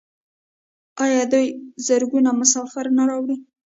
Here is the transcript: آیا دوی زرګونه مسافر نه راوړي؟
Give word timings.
آیا 1.03 1.23
دوی 1.31 1.47
زرګونه 1.87 2.29
مسافر 2.41 2.85
نه 2.97 3.03
راوړي؟ 3.09 3.37